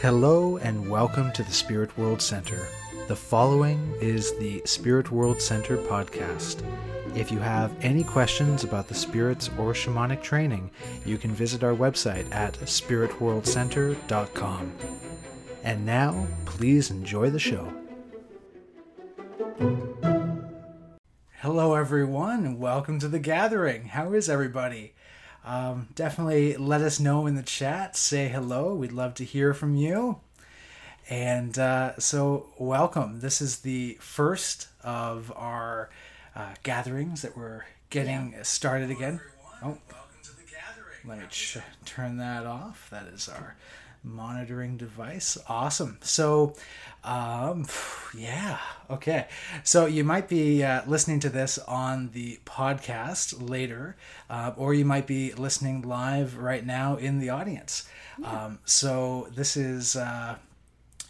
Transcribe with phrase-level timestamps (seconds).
[0.00, 2.66] Hello and welcome to the Spirit World Center.
[3.06, 6.62] The following is the Spirit World Center podcast.
[7.14, 10.70] If you have any questions about the spirits or shamanic training,
[11.04, 14.72] you can visit our website at spiritworldcenter.com.
[15.64, 17.70] And now, please enjoy the show.
[21.42, 23.84] Hello, everyone, and welcome to the gathering.
[23.84, 24.94] How is everybody?
[25.44, 27.96] Um, definitely let us know in the chat.
[27.96, 28.74] Say hello.
[28.74, 30.20] We'd love to hear from you.
[31.08, 33.20] And uh, so, welcome.
[33.20, 35.90] This is the first of our
[36.36, 39.20] uh, gatherings that we're getting started again.
[39.62, 39.78] Oh,
[41.04, 42.88] let me ch- turn that off.
[42.90, 43.56] That is our
[44.02, 45.36] monitoring device.
[45.48, 45.98] Awesome.
[46.02, 46.54] So,
[47.04, 47.66] um,
[48.16, 49.26] yeah, okay.
[49.62, 53.96] So you might be uh, listening to this on the podcast later,
[54.28, 57.88] uh, or you might be listening live right now in the audience.
[58.18, 58.46] Yeah.
[58.46, 59.96] Um, so this is.
[59.96, 60.36] Uh,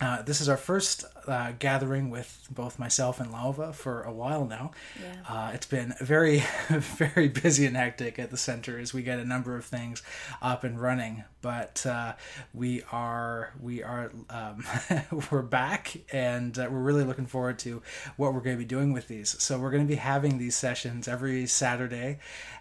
[0.00, 4.46] uh, this is our first uh, gathering with both myself and Laova for a while
[4.46, 4.70] now.
[5.00, 5.14] Yeah.
[5.28, 9.24] Uh, it's been very, very busy and hectic at the center as we get a
[9.24, 10.02] number of things
[10.40, 11.24] up and running.
[11.42, 12.14] But uh,
[12.54, 14.64] we are we are um,
[15.30, 17.82] we're back, and uh, we're really looking forward to
[18.16, 19.40] what we're going to be doing with these.
[19.42, 22.18] So we're going to be having these sessions every Saturday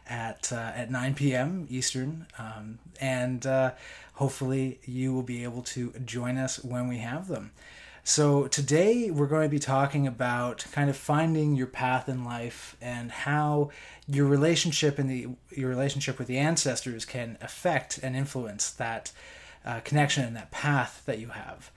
[0.10, 1.68] at uh, at 9 p.m.
[1.70, 3.46] Eastern, um, and
[4.20, 7.52] hopefully you will be able to join us when we have them.
[8.04, 12.76] So, today we're going to be talking about kind of finding your path in life
[12.82, 13.70] and how
[14.08, 19.14] your relationship and the your relationship with the ancestors can affect and influence that
[19.64, 21.72] uh, connection and that path that you have.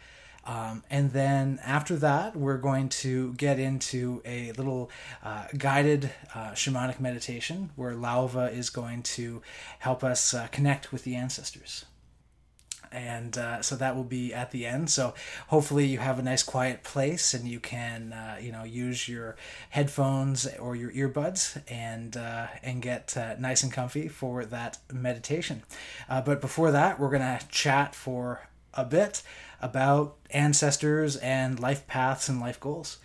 [0.44, 4.90] Um, and then after that, we're going to get into a little
[5.22, 9.42] uh, guided uh, shamanic meditation where Laova is going to
[9.78, 11.84] help us uh, connect with the ancestors
[12.92, 14.90] and uh, so that will be at the end.
[14.90, 15.14] So
[15.48, 19.36] hopefully you have a nice quiet place and you can uh, you know use your
[19.70, 25.62] headphones or your earbuds and uh, and get uh, nice and comfy for that meditation.
[26.08, 29.22] Uh, but before that, we're gonna chat for a bit
[29.60, 32.98] about ancestors and life paths and life goals.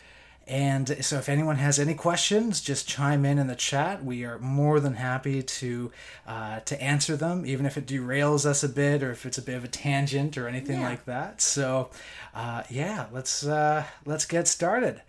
[0.47, 4.03] And so, if anyone has any questions, just chime in in the chat.
[4.03, 5.91] We are more than happy to
[6.25, 9.41] uh, to answer them, even if it derails us a bit or if it's a
[9.41, 10.87] bit of a tangent or anything yeah.
[10.87, 11.41] like that.
[11.41, 11.89] So,
[12.33, 15.01] uh, yeah, let's uh, let's get started.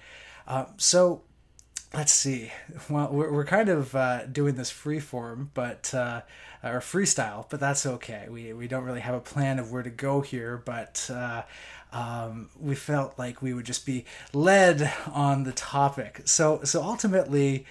[0.49, 1.23] Uh, so,
[1.95, 2.51] let's see.
[2.91, 6.23] Well, we're, we're kind of uh, doing this free form, but uh,
[6.65, 8.27] or freestyle, but that's okay.
[8.29, 11.09] We we don't really have a plan of where to go here, but
[11.93, 16.23] um, we felt like we would just be led on the topic.
[16.25, 17.67] So so ultimately,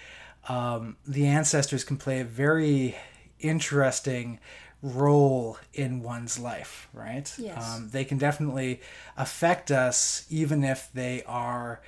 [0.47, 2.95] um, the ancestors can play a very
[3.39, 4.39] interesting
[4.81, 7.31] role in one's life, right?
[7.37, 7.75] Yes.
[7.75, 8.81] Um, they can definitely
[9.15, 11.81] affect us, even if they are,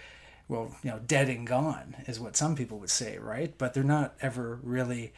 [0.48, 3.56] well, you know, dead and gone, is what some people would say, right?
[3.58, 5.14] But they're not ever really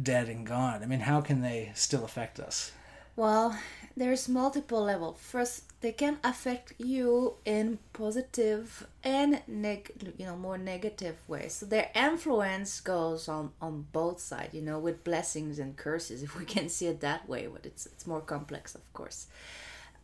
[0.00, 0.82] dead and gone.
[0.82, 2.72] I mean, how can they still affect us?
[3.16, 3.58] Well,
[3.96, 5.18] there's multiple levels.
[5.20, 11.54] First, they can affect you in positive and neg you know more negative ways.
[11.54, 16.38] So their influence goes on on both sides you know with blessings and curses if
[16.38, 19.26] we can see it that way but it's it's more complex of course.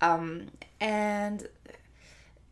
[0.00, 0.48] Um
[0.80, 1.48] and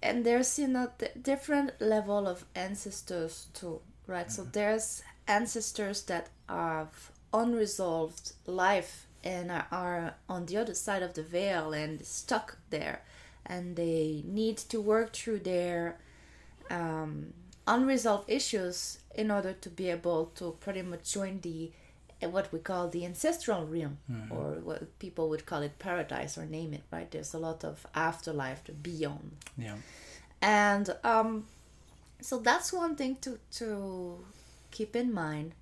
[0.02, 4.26] and there's you know different level of ancestors too right?
[4.26, 4.44] Mm-hmm.
[4.44, 11.22] so there's ancestors that have unresolved life and are on the other side of the
[11.22, 13.02] veil and stuck there.
[13.44, 15.98] And they need to work through their
[16.70, 17.32] um,
[17.66, 21.70] unresolved issues in order to be able to pretty much join the
[22.28, 24.30] what we call the ancestral realm mm-hmm.
[24.30, 27.10] or what people would call it paradise or name it right?
[27.10, 29.30] There's a lot of afterlife beyond.
[29.56, 29.76] Yeah.
[30.42, 31.46] And um,
[32.20, 34.22] so that's one thing to to
[34.70, 35.52] keep in mind.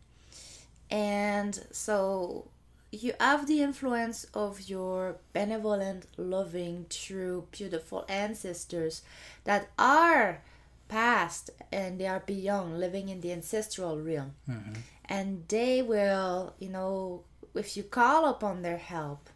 [0.90, 2.49] And so
[2.90, 9.02] you have the influence of your benevolent, loving, true, beautiful ancestors
[9.44, 10.43] that are
[10.88, 14.32] past and they are beyond, living in the ancestral realm.
[14.49, 14.73] Mm-hmm.
[15.06, 17.25] And they will, you know,
[17.55, 19.29] if you call upon their help,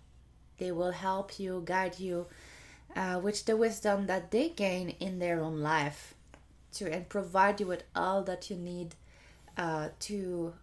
[0.58, 2.26] they will help you, guide you
[2.94, 6.14] uh, with the wisdom that they gain in their own life
[6.74, 8.94] to and provide you with all that you need
[9.56, 10.54] uh, to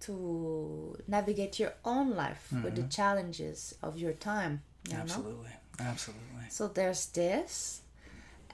[0.00, 2.64] to navigate your own life mm-hmm.
[2.64, 2.90] with the mm-hmm.
[2.90, 4.62] challenges of your time.
[4.88, 5.86] You absolutely, know?
[5.86, 6.22] absolutely.
[6.48, 7.82] So there's this,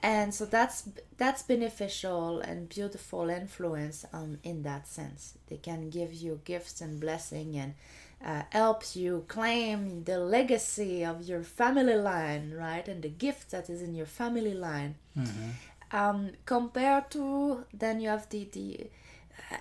[0.03, 6.13] and so that's that's beneficial and beautiful influence um, in that sense they can give
[6.13, 7.73] you gifts and blessing and
[8.23, 13.69] uh, help you claim the legacy of your family line right and the gift that
[13.69, 14.95] is in your family line
[15.91, 18.89] um, compared to then you have the the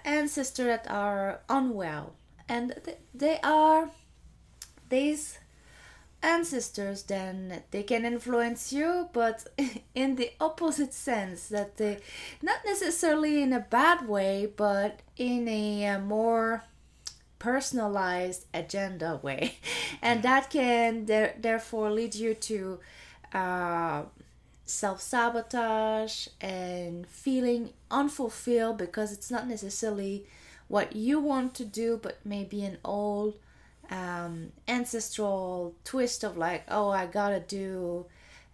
[0.05, 2.15] ancestors that are unwell.
[2.49, 3.91] And th- they are
[4.89, 5.39] these
[6.25, 9.45] ancestors then they can influence you but
[9.95, 11.99] in the opposite sense that they
[12.41, 16.63] not necessarily in a bad way but in a, uh more
[17.43, 19.59] personalized agenda way.
[20.03, 22.79] And that can there, therefore lead you to
[23.35, 24.03] uh,
[24.65, 30.25] self-sabotage and feeling unfulfilled because it's not necessarily
[30.69, 33.35] what you want to do but maybe an old
[33.91, 38.07] um, ancestral twist of like oh i gotta do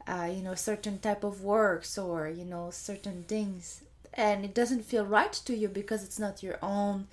[0.08, 3.82] uh, you know certain type of works or you know certain things
[4.14, 7.06] and it doesn't feel right to you because it's not your own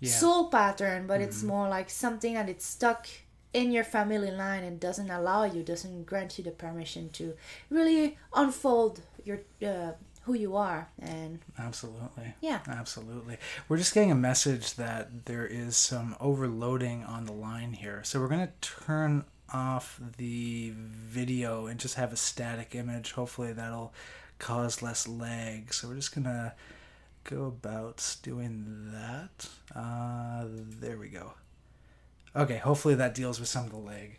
[0.00, 0.10] Yeah.
[0.12, 3.06] soul pattern but it's more like something that it's stuck
[3.54, 7.34] in your family line and doesn't allow you doesn't grant you the permission to
[7.70, 9.92] really unfold your uh,
[10.24, 12.34] who you are and Absolutely.
[12.40, 12.60] Yeah.
[12.66, 13.36] Absolutely.
[13.68, 18.02] We're just getting a message that there is some overloading on the line here.
[18.04, 23.12] So we're going to turn off the video and just have a static image.
[23.12, 23.92] Hopefully that'll
[24.38, 25.74] cause less lag.
[25.74, 26.54] So we're just going to
[27.24, 29.48] go about doing that.
[29.76, 31.34] Uh, there we go.
[32.36, 34.18] Okay, hopefully that deals with some of the leg.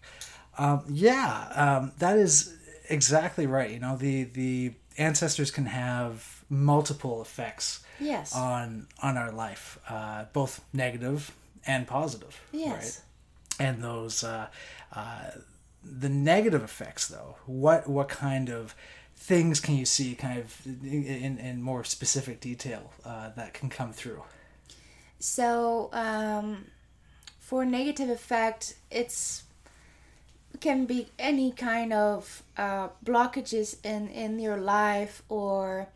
[0.57, 2.55] Um, yeah, um, that is
[2.89, 3.71] exactly right.
[3.71, 10.25] You know, the the ancestors can have multiple effects yes on on our life, uh,
[10.33, 11.31] both negative
[11.67, 12.39] and positive.
[12.51, 12.71] yes
[13.59, 13.67] Right?
[13.67, 14.47] And those uh,
[14.93, 15.31] uh,
[15.83, 18.75] the negative effects, though, what what kind of
[19.17, 23.93] things can you see, kind of in in more specific detail, uh, that can come
[23.93, 24.23] through?
[25.19, 26.65] So um,
[27.45, 29.43] for negative effect, it's
[30.59, 35.87] can be any kind of uh, blockages in in your life or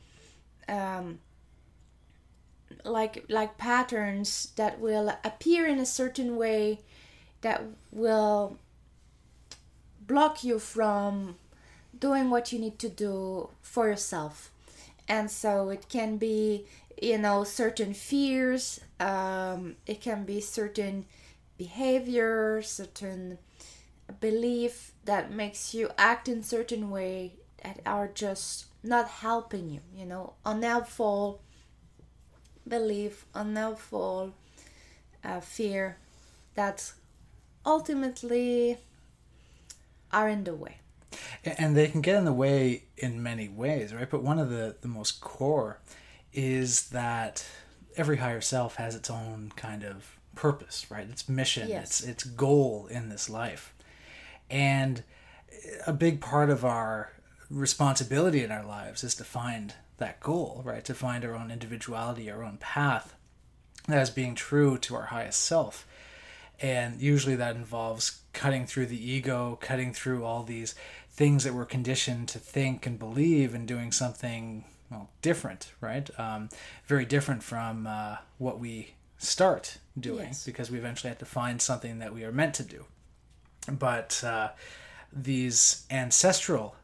[0.68, 1.18] um,
[2.86, 6.82] like like patterns that will appear in a certain way
[7.42, 8.60] that will
[10.02, 11.36] block you from
[11.98, 14.52] doing what you need to do for yourself.
[15.08, 16.68] And so it can be
[17.02, 21.06] you know certain fears um, it can be certain
[21.60, 23.38] behavior certain
[24.22, 27.34] belief that makes you act in certain way
[27.64, 30.34] that are just not helping you you know?
[30.46, 31.42] Unhelpful
[32.68, 34.34] belief unhelpful
[35.24, 35.98] uh, fear
[36.56, 36.94] that
[37.66, 38.78] ultimately
[40.12, 40.78] are in the way.
[41.44, 44.10] And they can get in the way in many ways right?
[44.10, 45.80] But one of the the most core
[46.32, 47.46] is that
[47.98, 51.10] every higher self has its own kind of purpose right?
[51.10, 51.68] Its mission.
[51.68, 52.00] Yes.
[52.00, 53.74] its its goal in this life.
[54.50, 55.04] And
[55.86, 57.12] a big part of our
[57.50, 60.86] responsibility in our lives is to find that goal right?
[60.86, 63.16] To find our own individuality our own path
[63.90, 65.86] as being true to our highest self.
[66.62, 70.74] And usually that involves cutting through the ego cutting through all these
[71.12, 76.10] things that we're conditioned to think and believe and doing something well different right?
[76.18, 76.48] Um,
[76.88, 80.46] very different from uh, what we start doing Yes.
[80.46, 82.86] because we eventually have to find something that we are meant to do
[83.72, 84.50] but uh,
[85.12, 86.76] these ancestral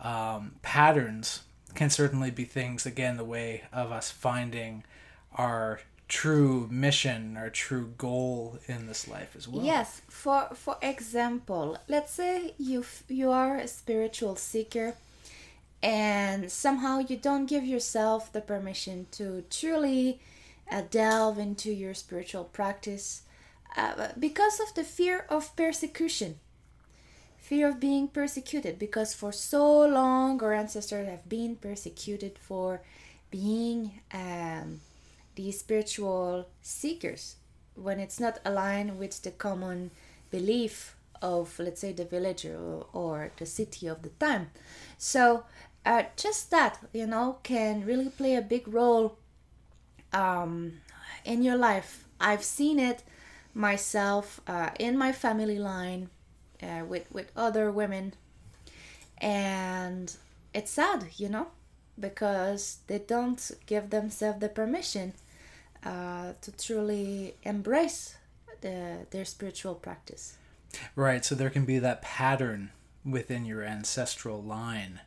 [0.00, 1.42] um, patterns
[1.74, 4.84] can certainly be things again the way of us finding
[5.34, 11.76] our true mission our true goal in this life as well Yes, for for example,
[11.88, 14.94] let's say you you are a spiritual seeker
[15.82, 20.20] and somehow you don't give yourself the permission to truly
[20.70, 23.22] uh, delve into your spiritual practice
[23.76, 26.38] uh, because of the fear of persecution.
[27.38, 32.82] Fear of being persecuted because for so long our ancestors have been persecuted for
[33.30, 34.80] being um,
[35.36, 37.36] these spiritual seekers
[37.74, 39.90] when it's not aligned with the common
[40.30, 44.50] belief of let's say the village or, or the city of the time
[44.98, 45.44] so
[45.84, 49.16] uh, just that you know can really play a big role
[50.16, 50.72] um,
[51.24, 53.02] in your life i've seen it
[53.54, 56.08] myself uh, in my family line
[56.62, 58.12] uh, with with other women
[59.18, 60.16] and
[60.52, 61.46] it's sad you know
[61.98, 65.14] because they don't give themselves the permission
[65.84, 68.16] uh, to truly embrace
[68.60, 70.36] the, their spiritual practice.
[70.94, 72.70] Right, so there can be that pattern
[73.04, 75.00] within your ancestral line.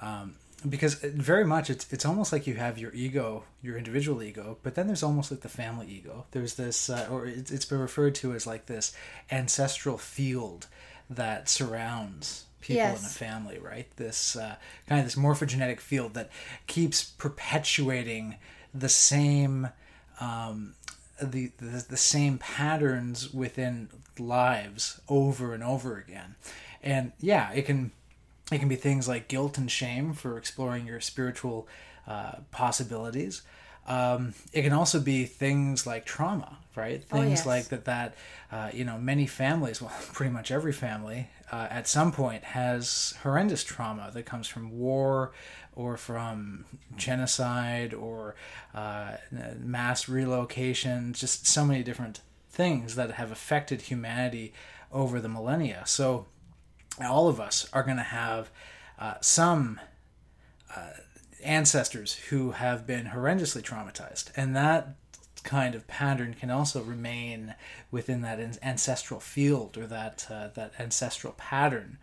[0.00, 0.36] Um,
[0.68, 4.74] because very much it's it's almost like you have your ego, your individual ego, but
[4.74, 6.26] then there's almost like the family ego.
[6.30, 8.94] There's this, uh, or it's, it's been referred to as like this
[9.30, 10.66] ancestral field
[11.10, 13.00] that surrounds people Yes.
[13.00, 13.88] in a family, right?
[13.96, 14.54] This uh,
[14.88, 16.30] kind of this morphogenetic field that
[16.66, 18.36] keeps perpetuating
[18.72, 19.68] the same.
[20.20, 20.74] Um,
[21.20, 23.88] the, the the same patterns within
[24.18, 26.34] lives over and over again,
[26.82, 27.92] and yeah, it can
[28.50, 31.68] it can be things like guilt and shame for exploring your spiritual
[32.06, 33.42] uh, possibilities.
[33.86, 37.04] Um, it can also be things like trauma, right?
[37.10, 37.46] Oh, Things yes.
[37.46, 37.84] like that.
[37.86, 38.14] That
[38.50, 43.14] uh, you know, many families, well, pretty much every family, uh, at some point has
[43.22, 45.32] horrendous trauma that comes from war,
[45.74, 46.64] or from
[46.96, 48.36] genocide, or
[48.74, 49.16] uh,
[49.58, 51.12] mass relocation.
[51.12, 52.20] Just so many different
[52.50, 54.52] things that have affected humanity
[54.92, 55.82] over the millennia.
[55.86, 56.26] So
[57.00, 58.50] all of us are going to have
[58.98, 59.80] uh, some
[60.74, 60.90] uh,
[61.42, 64.94] ancestors who have been horrendously traumatized, and that
[65.42, 67.54] kind of pattern can also remain
[67.90, 71.98] within that an- ancestral field or that uh, that ancestral pattern.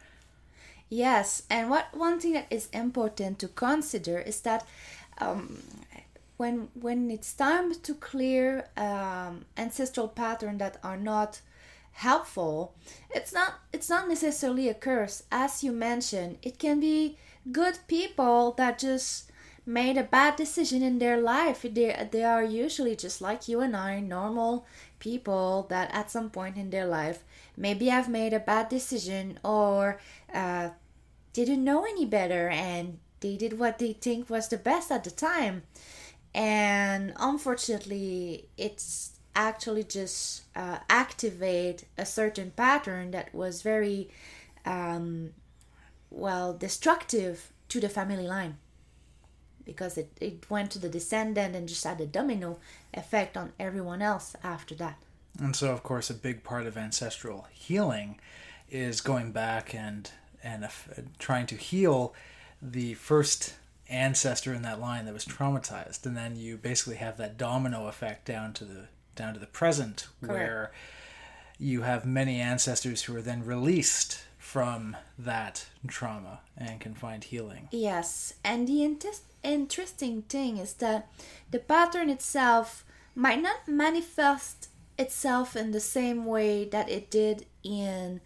[0.90, 4.66] Yes, and what one thing that is important to consider is that
[5.20, 5.62] um,
[6.38, 11.42] when when it's time to clear um, ancestral patterns that are not
[12.00, 12.74] helpful,
[13.10, 15.24] it's not it's not necessarily a curse.
[15.32, 17.18] As you mentioned, it can be
[17.52, 19.32] good people that just
[19.66, 21.62] made a bad decision in their life.
[21.62, 24.66] They they are usually just like you and I, normal
[25.00, 27.24] people that at some point in their life
[27.58, 30.00] maybe have made a bad decision or
[30.34, 30.70] uh,
[31.34, 35.12] didn't know any better and they did what they think was the best at the
[35.12, 35.64] time
[36.34, 44.10] and unfortunately it's actually just uh, activate a certain pattern that was very
[44.66, 45.32] um,
[46.12, 48.58] well destructive to the family line.
[49.64, 52.60] Because it, it went to the descendant and just had a domino
[52.94, 54.98] effect on everyone else after that.
[55.40, 58.20] And so, of course, a big part of ancestral healing
[58.70, 60.68] is going back and and
[61.18, 62.14] trying to heal
[62.62, 63.56] the first
[63.90, 68.26] ancestor in that line that was traumatized, and then you basically have that domino effect
[68.26, 68.88] down to the
[69.20, 70.72] down to the present, where
[71.60, 77.68] you have many ancestors who are then released from that trauma and can find healing.
[77.72, 81.12] Yes, and the intes- interesting thing is that
[81.52, 88.22] the pattern itself might not manifest itself in the same way that it did in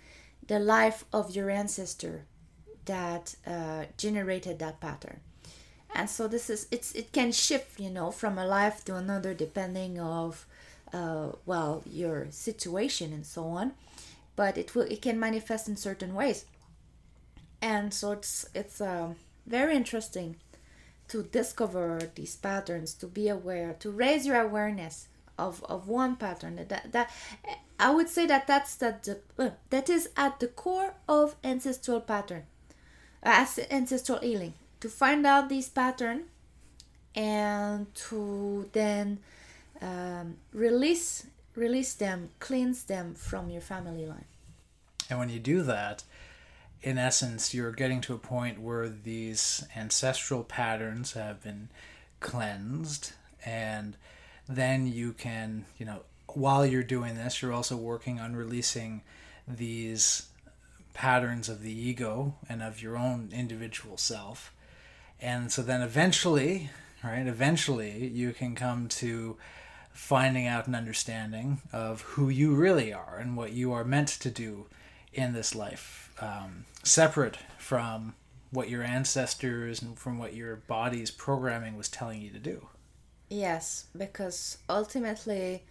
[0.48, 2.26] the life of your ancestor
[2.86, 5.20] that uh, generated that pattern.
[5.96, 9.34] And so this is it's it can shift, you know, from a life to another
[9.34, 10.46] depending of
[10.94, 13.74] uh, well your situation and so on.
[14.36, 16.46] But it will it can manifest in certain ways
[17.64, 19.16] and so it's it's um,
[19.48, 20.36] very interesting
[21.08, 25.08] to discover these patterns to be aware to raise your awareness
[25.40, 27.10] of, of one pattern that, that
[27.80, 32.02] i would say that that's that the, uh, that is at the core of ancestral
[32.02, 32.44] pattern
[33.24, 36.26] as ancestral healing to find out this pattern
[37.16, 39.20] and to then
[39.84, 44.26] um, release release them cleanse them from your family line
[45.10, 46.04] And when you do that,
[46.82, 51.70] in essence, you're getting to a point where these ancestral patterns have been
[52.20, 53.14] cleansed,
[53.46, 53.96] and
[54.48, 59.02] then you can, you know, while you're doing this, you're also working on releasing
[59.48, 60.28] these
[60.94, 64.54] patterns of the ego and of your own individual self.
[65.22, 66.70] And so then eventually,
[67.04, 69.38] right, eventually you can come to
[69.94, 74.30] finding out an understanding of who you really are and what you are meant to
[74.30, 74.66] do
[75.14, 78.16] in this life, um, separate from
[78.52, 82.68] what your ancestors and from what your body's programming was telling you to do.
[83.30, 85.64] Yes, because ultimately,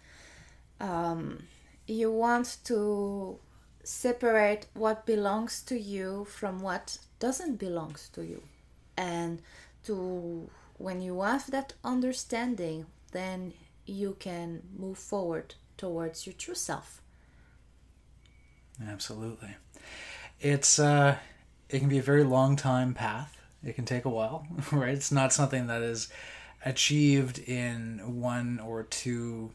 [0.79, 1.43] um,
[1.87, 3.39] you want to
[3.83, 8.41] separate what belongs to you from what doesn't belong to you,
[8.97, 9.41] and
[9.85, 13.53] to when you have that understanding, then
[13.85, 17.01] you can move forward towards your true self.
[18.87, 19.55] Absolutely.
[20.39, 21.17] It's uh
[21.69, 23.37] it can be a very long time path.
[23.63, 24.93] It can take a while, right?
[24.93, 26.09] It's not something that is
[26.65, 29.51] achieved in one or two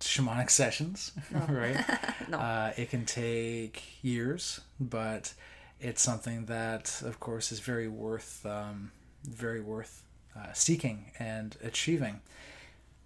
[0.00, 1.12] shamanic sessions,
[1.48, 1.84] right?
[2.28, 2.38] No.
[2.38, 5.32] Uh, it can take years, but
[5.80, 8.90] it's something that, of course, is very worth, um,
[9.24, 10.02] very worth
[10.36, 12.20] uh, seeking and achieving.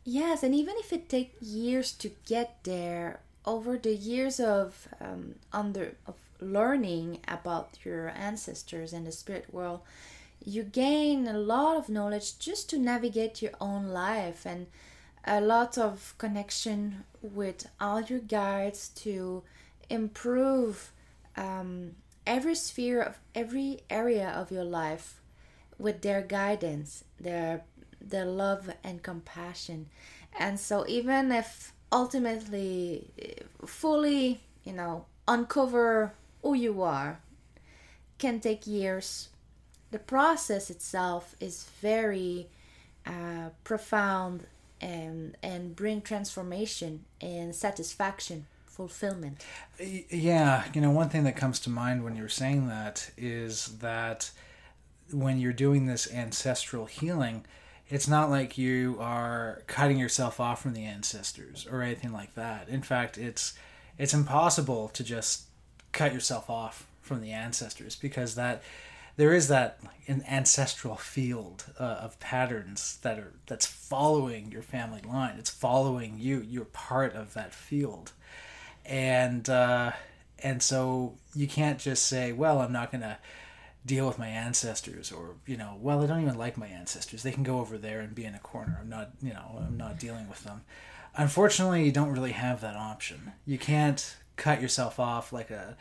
[0.04, 5.34] Yes, and even if it takes years to get there, over the years of um,
[5.52, 9.80] under of learning about your ancestors and the spirit world,
[10.44, 14.66] you gain a lot of knowledge just to navigate your own life and
[15.26, 19.42] a lot of connection with all your guides to
[19.88, 20.92] improve
[21.36, 21.92] um,
[22.26, 25.20] every sphere of every area of your life
[25.78, 27.62] with their guidance, their
[28.08, 29.88] their love and compassion.
[30.38, 33.08] And so even if ultimately
[33.64, 37.20] fully, you know, uncover who you are
[38.18, 39.28] can take years.
[39.90, 42.48] The process itself is very
[43.06, 44.46] uh, profound
[44.80, 49.44] and and bring transformation and satisfaction fulfillment
[49.78, 54.32] yeah you know one thing that comes to mind when you're saying that is that
[55.12, 57.44] when you're doing this ancestral healing
[57.88, 62.68] it's not like you are cutting yourself off from the ancestors or anything like that
[62.68, 63.54] in fact it's
[63.98, 65.44] it's impossible to just
[65.92, 68.62] cut yourself off from the ancestors because that
[69.16, 75.02] there is that an ancestral field uh, of patterns that are that's following your family
[75.02, 75.36] line.
[75.38, 76.40] It's following you.
[76.40, 78.12] You're part of that field,
[78.84, 79.92] and uh,
[80.40, 83.18] and so you can't just say, "Well, I'm not to
[83.84, 87.22] deal with my ancestors," or you know, "Well, I don't even like my ancestors.
[87.22, 88.78] They can go over there and be in a corner.
[88.80, 90.62] I'm not, you know, I'm not dealing with them."
[91.16, 93.32] Unfortunately, you don't really have that option.
[93.46, 95.76] You can't cut yourself off like a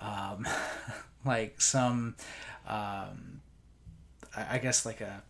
[0.00, 0.46] um,
[1.24, 2.14] like some
[2.66, 3.40] um,
[4.36, 5.22] I, I, guess like a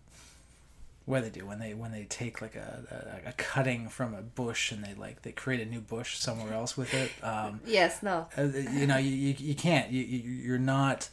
[1.05, 4.23] what they do when they when they take like a, a, a, cutting from a
[4.23, 8.03] bush and they like they create a new bush somewhere else with it um, yes
[8.03, 11.09] no uh, you know you, you, you can't you, you're not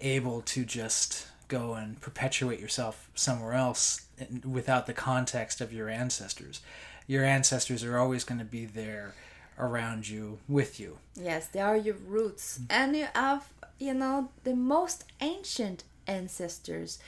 [0.00, 4.06] able to just go and perpetuate yourself somewhere else
[4.44, 6.60] without the context of your ancestors.
[7.06, 9.14] Your ancestors are always going to be there
[9.58, 10.98] around you with you.
[11.14, 12.58] Yes they are your roots.
[12.58, 12.66] Mm.
[12.70, 16.98] And you have you know the most ancient ancestors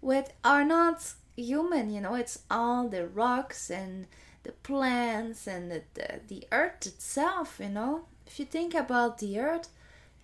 [0.00, 4.06] which are not human you know it's all the rocks and
[4.42, 8.06] the plants and the, the, the earth itself you know.
[8.26, 9.68] If you think about the earth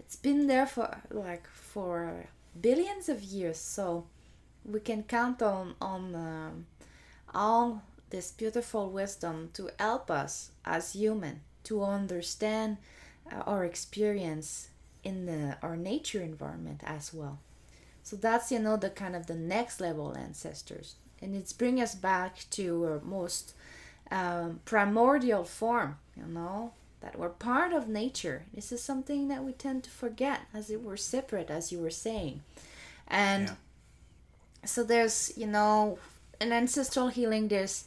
[0.06, 2.26] it's been there for like for
[2.60, 4.06] billions of years so
[4.64, 6.66] we can count on on um,
[7.34, 12.76] all this beautiful wisdom to help us as human to understand
[13.32, 14.68] uh, our experience
[15.02, 17.40] in the, our nature environment as well.
[18.04, 21.96] So that's you know the kind of the next level ancestors, and it's bring us
[21.96, 23.54] back to our most
[24.12, 25.98] um, primordial form.
[26.16, 26.72] You know
[27.06, 28.42] that we're part of nature.
[28.52, 31.88] This is something that we tend to forget, as it were separate, as you were
[31.88, 32.42] saying,
[33.06, 33.54] and yeah.
[34.64, 36.00] so there's you know
[36.40, 37.46] an ancestral healing.
[37.46, 37.84] There's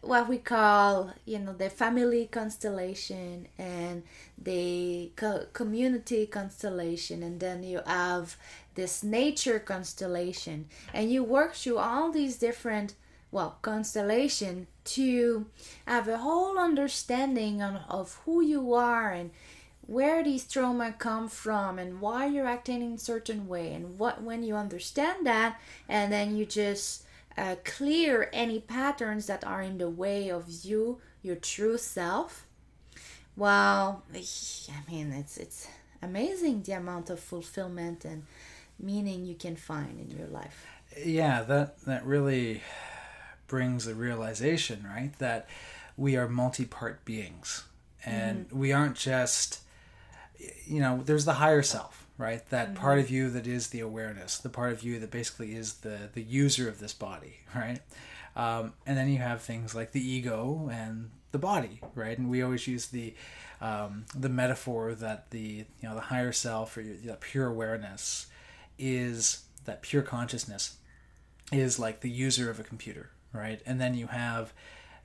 [0.00, 4.02] what we call you know the family constellation and
[4.36, 8.36] the co- community constellation and then you have
[8.74, 12.94] this nature constellation and you work through all these different
[13.32, 15.46] well constellation to
[15.86, 19.30] have a whole understanding on, of who you are and
[19.86, 24.42] where these trauma come from and why you're acting in certain way and what when
[24.42, 27.04] you understand that and then you just
[27.38, 32.46] uh, clear any patterns that are in the way of you, your true self.
[33.36, 35.68] Well, I mean, it's it's
[36.02, 38.24] amazing the amount of fulfillment and
[38.78, 40.66] meaning you can find in your life.
[41.04, 42.62] Yeah, that that really
[43.48, 45.48] brings the realization, right, that
[45.96, 47.64] we are multi-part beings,
[48.04, 48.58] and mm-hmm.
[48.58, 49.60] we aren't just,
[50.64, 52.48] you know, there's the higher self, right?
[52.50, 52.76] That mm-hmm.
[52.76, 56.10] part of you that is the awareness, the part of you that basically is the
[56.12, 57.80] the user of this body, right?
[58.36, 62.16] Um, and then you have things like the ego and the body, right?
[62.16, 63.14] And we always use the
[63.60, 68.26] um, the metaphor that the you know the higher self or the pure awareness
[68.78, 70.76] is that pure consciousness
[71.50, 73.60] is like the user of a computer, right?
[73.66, 74.52] And then you have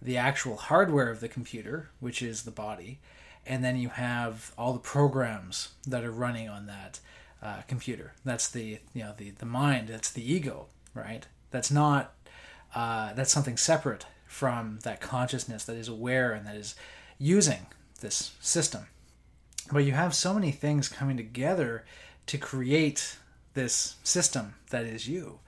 [0.01, 2.99] the actual hardware of the computer, which is the body,
[3.45, 6.99] and then you have all the programs that are running on that
[7.41, 8.13] uh, computer.
[8.23, 9.89] That's the you know the the mind.
[9.89, 11.27] That's the ego, right?
[11.51, 12.13] That's not
[12.75, 16.75] uh, that's something separate from that consciousness that is aware and that is
[17.19, 17.67] using
[18.01, 18.87] this system.
[19.71, 21.85] But you have so many things coming together
[22.27, 23.17] to create
[23.53, 25.39] this system that is you.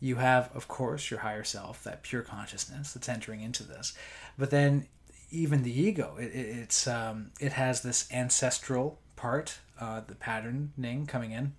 [0.00, 3.94] You have, of course, your higher self, that pure consciousness that's entering into this.
[4.36, 4.86] But then
[5.34, 6.16] even the ego.
[6.18, 11.54] It, it, it's um, it has this ancestral part, uh, the patterning coming in.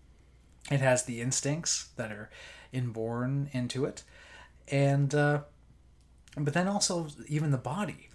[0.71, 2.29] It has the instincts that are
[2.71, 4.03] inborn into it,
[4.69, 5.41] and uh,
[6.37, 8.09] but then also even the body.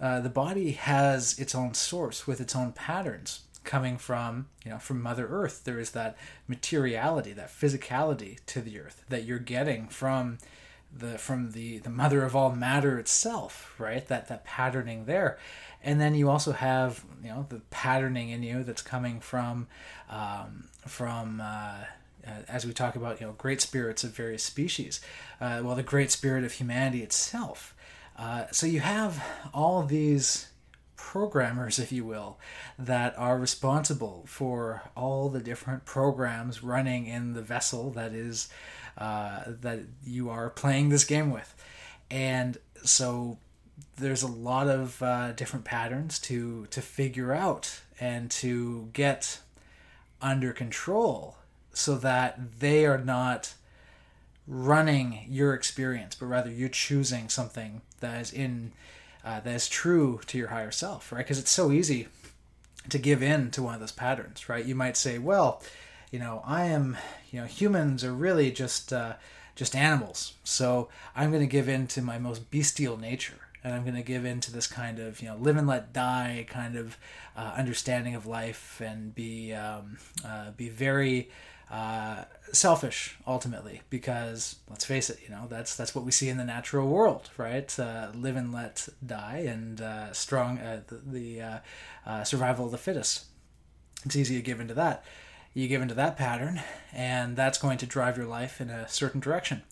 [0.00, 4.78] Uh, the body has its own source with its own patterns coming from you know
[4.78, 5.64] from Mother Earth.
[5.64, 10.38] There is that materiality, that physicality to the earth that you're getting from
[10.96, 14.06] the from the the mother of all matter itself, right?
[14.06, 15.38] That that patterning there,
[15.82, 19.66] and then you also have you know the patterning in you that's coming from
[20.08, 21.84] um, from uh,
[22.26, 25.00] uh, as we talk about you know great spirits of various species,
[25.40, 27.74] uh, well the great spirit of humanity itself.
[28.16, 30.48] Uh, so you have all these
[31.04, 32.38] programmers, if you will,
[32.78, 38.48] that are responsible for all the different programs running in the vessel that is
[38.96, 41.54] uh, that you are playing this game with,
[42.10, 43.36] and so
[43.96, 49.40] there's a lot of uh, different patterns to to figure out and to get
[50.22, 51.36] under control
[51.74, 53.52] so that they are not
[54.46, 58.72] running your experience but rather you're choosing something that is in
[59.24, 61.18] uh, that is true to your higher self right?
[61.18, 62.08] Because it's so easy
[62.88, 64.64] to give in to one of those patterns right?
[64.64, 65.62] You might say well
[66.10, 66.96] you know i am
[67.32, 69.14] you know humans are really just uh,
[69.56, 70.34] just animals.
[70.44, 74.02] So i'm going to give in to my most bestial nature and I'm going to
[74.02, 76.98] give in to this kind of you know live and let die kind of
[77.36, 81.30] uh, understanding of life and be um, uh, be very
[81.70, 86.36] uh, selfish ultimately because let's face it you know that's that's what we see in
[86.36, 87.78] the natural world right?
[87.78, 91.40] Uh, live and let die and uh, strong uh, the,
[92.06, 93.24] the survival of the fittest.
[94.04, 95.04] It's easy to give into that.
[95.54, 96.60] You give into that pattern
[96.92, 99.62] and that's going to drive your life in a certain direction.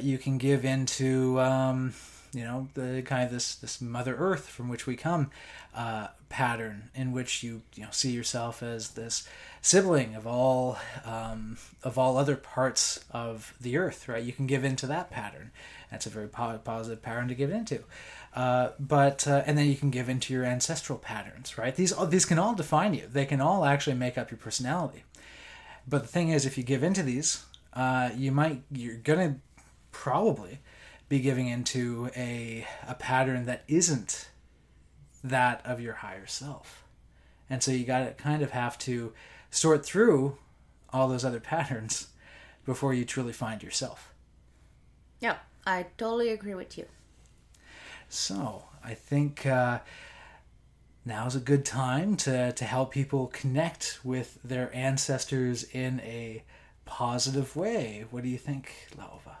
[0.00, 1.92] You can give into um,
[2.36, 5.30] you know the kind of this this mother earth from which we come
[5.74, 9.26] uh, pattern in which you you know see yourself as this
[9.62, 14.22] sibling of all um, of all other parts of the earth right?
[14.22, 15.50] You can give into that pattern.
[15.90, 17.84] That's a very positive pattern to give into.
[18.34, 21.74] Uh, but uh, and then you can give into your ancestral patterns right?
[21.74, 23.08] These these can all define you.
[23.10, 25.04] They can all actually make up your personality.
[25.88, 29.36] But the thing is if you give into these uh, you might you're gonna
[29.90, 30.58] probably
[31.08, 34.28] be giving into a, a pattern that isn't
[35.22, 36.84] that of your higher self.
[37.48, 39.12] And so you got to kind of have to
[39.50, 40.36] sort through
[40.92, 42.08] all those other patterns
[42.64, 44.12] before you truly find yourself.
[45.20, 46.86] Yeah, I totally agree with you.
[48.08, 49.80] So I think uh,
[51.04, 56.42] now's a good time to, to help people connect with their ancestors in a
[56.84, 58.04] positive way.
[58.10, 59.36] What do you think, Laova?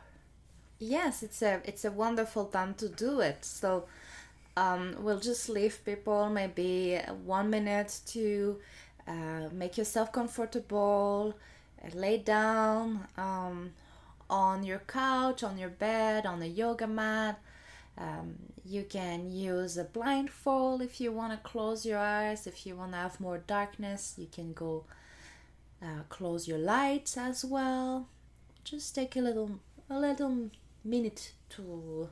[0.78, 3.44] Yes it's a it's a wonderful time to do it.
[3.44, 3.84] So
[4.56, 8.58] um, we'll just leave people maybe one minute to
[9.06, 11.34] uh, make yourself comfortable
[11.94, 13.70] lay down um,
[14.28, 17.38] on your couch on your bed on a yoga mat.
[17.98, 18.34] Um,
[18.64, 22.46] you can use a blindfold if you want to close your eyes.
[22.46, 24.84] If you want to have more darkness you can go
[25.82, 28.08] uh, close your lights as well.
[28.64, 30.50] Just take a little a little
[30.86, 32.08] minute to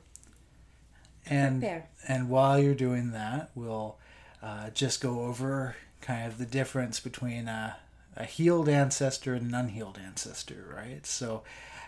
[1.27, 1.89] and prepare.
[2.07, 3.97] and while you're doing that, we'll
[4.43, 7.77] uh, just go over kind of the difference between a,
[8.15, 11.05] a healed ancestor and an unhealed ancestor, right?
[11.05, 11.43] So,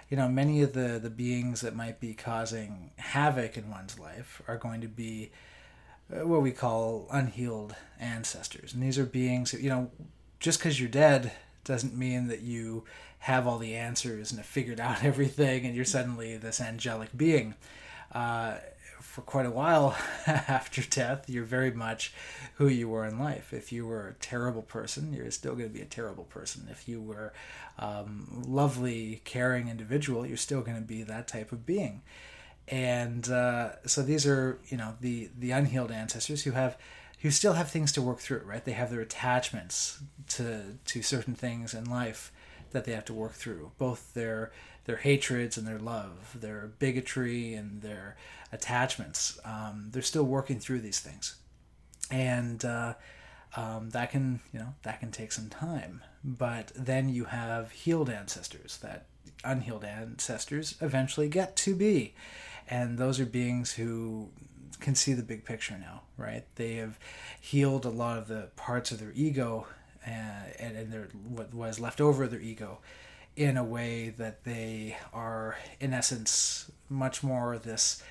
[0.09, 4.41] you know, many of the the beings that might be causing havoc in one's life
[4.47, 5.31] are going to be
[6.11, 9.91] uh, what we call unhealed ancestors, and these are beings you know,
[10.39, 11.31] just because you're dead
[11.63, 12.85] doesn't mean that you
[13.19, 17.55] have all the answers and have figured out everything and you're suddenly this angelic being.
[18.11, 18.57] Uh,
[19.17, 22.13] for quite a while after death, you're very much
[22.55, 23.51] who you were in life.
[23.51, 26.67] If you were a terrible person, you're still going to be a terrible person.
[26.69, 27.33] If you were
[27.79, 32.03] um, lovely, caring individual, you're still going to be that type of being.
[32.67, 36.77] And uh, so these are, you know, the the unhealed ancestors who have
[37.21, 38.63] who still have things to work through, right?
[38.63, 39.99] They have their attachments
[40.29, 42.31] to to certain things in life
[42.71, 44.51] that they have to work through, both their
[44.85, 48.15] their hatreds and their love, their bigotry and their
[48.51, 49.37] attachments.
[49.43, 51.35] Um, they're still working through these things,
[52.09, 52.93] and uh,
[53.55, 56.03] um, that can you know that can take some time.
[56.23, 59.05] But then you have healed ancestors that
[59.43, 62.13] unhealed ancestors eventually get to be,
[62.69, 64.29] and those are beings who
[64.79, 66.45] can see the big picture now, right?
[66.55, 66.99] They have
[67.39, 69.67] healed a lot of the parts of their ego
[70.07, 72.79] and, and their what was left over their ego
[73.35, 78.01] in a way that they are in essence much more this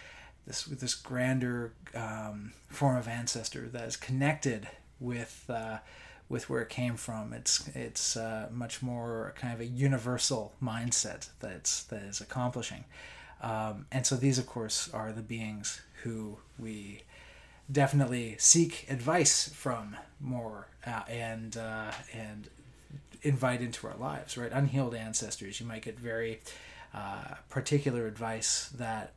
[0.47, 4.69] this this grander um, form of ancestor that is connected
[5.01, 5.79] with uh,
[6.29, 7.33] with where it came from.
[7.33, 12.85] It's it's uh, much more kind of a universal mindset that's that is accomplishing,
[13.43, 17.03] um, and so these of course are the beings who we
[17.71, 22.49] definitely seek advice from more uh, and uh, and
[23.23, 24.37] invite into our lives.
[24.37, 25.61] Right, unhealed ancestors.
[25.61, 26.41] You might get very
[26.95, 29.13] uh, particular advice that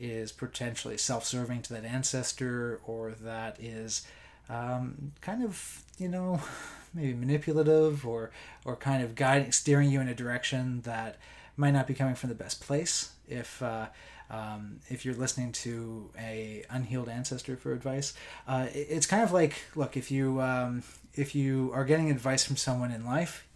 [0.00, 4.06] is potentially self-serving to that ancestor or that is
[4.48, 6.40] um, kind of you know
[6.94, 8.30] maybe manipulative or
[8.64, 11.16] or kind of guiding steering you in a direction that
[11.56, 13.86] might not be coming from the best place if uh,
[14.30, 18.14] um, if you're listening to a unhealed ancestor for advice
[18.46, 20.82] uh, it's kind of like look if you um,
[21.14, 23.46] if you are getting advice from someone in life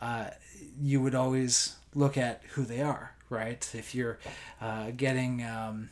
[0.00, 0.30] uh,
[0.80, 3.70] you would always look at who they are right?
[3.74, 4.18] If you're
[4.60, 5.88] uh, getting um,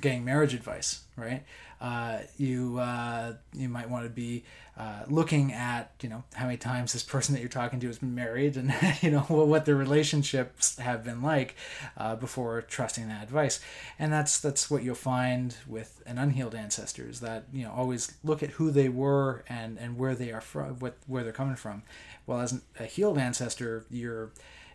[0.00, 1.42] getting marriage advice right?
[1.80, 4.44] Uh, you uh, you might want to be
[4.78, 7.98] uh, looking at you know how many times this person that you're talking to has
[7.98, 11.54] been married and you know what what their relationships have been like
[11.96, 13.60] uh, before trusting that advice.
[13.98, 18.16] And that's that's what you'll find with an unhealed ancestor is that you know always
[18.22, 21.56] look at who they were and and where they are from what where they're coming
[21.56, 21.82] from.
[22.26, 24.32] Well as a healed ancestor you're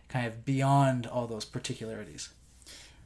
[0.08, 2.28] kind of beyond all those particularities.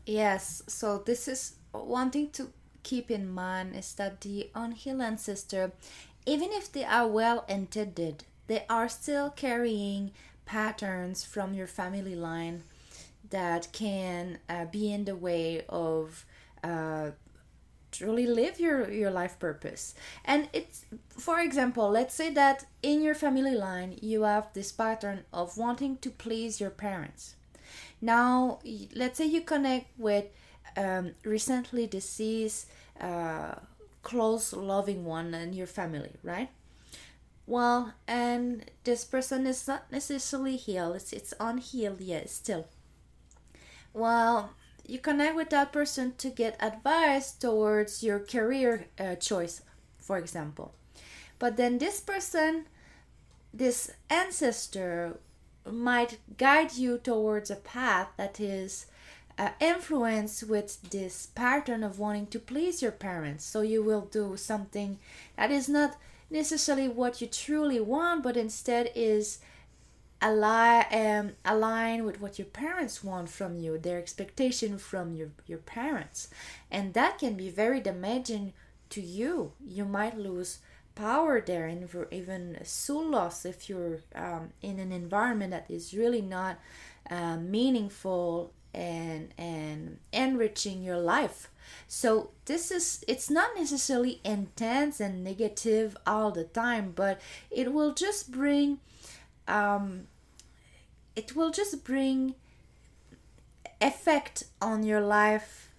[0.07, 0.63] Yes.
[0.69, 2.51] So this is one thing to
[2.83, 5.73] keep in mind is that the unhealed ancestor,
[6.25, 10.13] even if they are well intended, they are still carrying
[10.45, 12.63] patterns from your family line
[13.31, 16.25] that can uh, be in the way of
[16.63, 17.11] uh,
[17.91, 19.95] truly live your, your life purpose.
[20.25, 25.25] And it's, for example, let's say that in your family line you have this pattern
[25.33, 27.35] of wanting to please your parents.
[28.01, 28.61] Now,
[28.95, 30.27] let's say you connect with
[30.77, 32.69] um, recently deceased
[33.01, 33.55] uh,
[34.03, 36.51] close loving one in your family right?
[37.47, 40.97] Well and this person is not necessarily healed.
[40.97, 42.67] It's, it's unhealed yet still.
[43.93, 44.51] Well
[44.87, 49.63] you connect with that person to get advice towards your career uh, choice
[49.99, 50.75] for example.
[51.39, 52.67] But then this person
[53.53, 55.19] this ancestor
[55.65, 58.87] might guide you towards a path that is
[59.39, 63.45] uh, influence with this pattern of wanting to please your parents.
[63.45, 64.99] So you will do something
[65.37, 65.97] that is not
[66.31, 69.39] necessarily what you truly want, but instead is
[70.23, 75.59] align um, align with what your parents want from you, their expectation from your your
[75.59, 76.29] parents,
[76.71, 78.55] and that can be very damaging
[78.91, 79.53] to you.
[79.67, 80.59] You might lose
[80.95, 85.93] power there and for even soul loss if you're um, in an environment that is
[85.93, 86.59] really not
[87.11, 91.49] uh, meaningful and and enriching your life.
[91.89, 97.93] So this is it's not necessarily intense and negative all the time but it will
[97.93, 98.79] just bring
[99.49, 100.07] um
[101.17, 102.35] it will just bring
[103.81, 105.71] effect on your life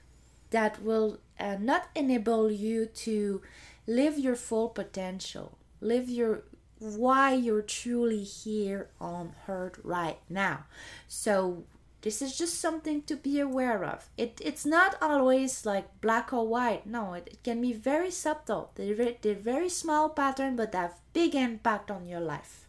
[0.50, 3.42] that will uh, not enable you to
[3.86, 6.44] live your full potential live your
[6.80, 10.66] why you're truly here on earth right now.
[11.08, 11.64] So
[12.02, 14.10] this is just something to be aware of.
[14.18, 16.86] It, it's not always like black or white.
[16.86, 18.72] No, it, it can be very subtle.
[18.76, 22.68] They're, they're very small pattern, but they have big impact on your life.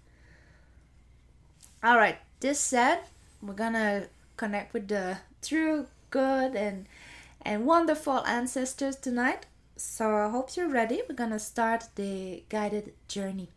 [1.83, 2.19] All right.
[2.41, 3.01] This said,
[3.43, 6.87] we're gonna connect with the true, good, and
[7.43, 9.47] and wonderful ancestors tonight.
[9.77, 11.03] So I hope you're ready.
[11.09, 13.51] We're gonna start the guided journey.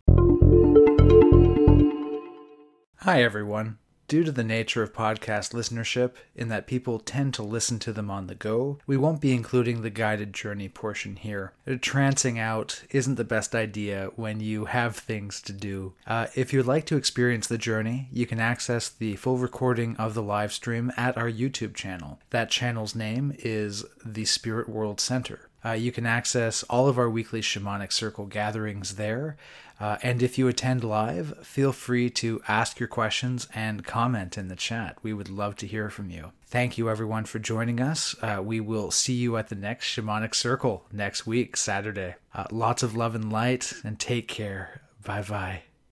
[2.97, 3.81] Hi everyone.
[4.12, 8.12] Due to the nature of podcast listenership, in that people tend to listen to them
[8.12, 11.54] on the go, we won't be including the guided journey portion here.
[11.65, 15.93] Trancing out isn't the best idea when you have things to do.
[16.06, 20.13] Uh, if you'd like to experience the journey, you can access the full recording of
[20.13, 22.19] the live stream at our YouTube channel.
[22.32, 25.47] That channel's name is the Spirit World Center.
[25.63, 29.38] Uh, you can access all of our weekly shamanic circle gatherings there.
[29.80, 34.47] Uh, and if you attend live, feel free to ask your questions and comment in
[34.47, 34.95] the chat.
[35.02, 36.34] We would love to hear from you.
[36.45, 38.15] Thank you, everyone, for joining us.
[38.21, 42.15] Uh, we will see you at the next Shamanic Circle next week, Saturday.
[42.34, 44.82] Uh, lots of love and light, and take care.
[45.04, 45.62] Bye bye.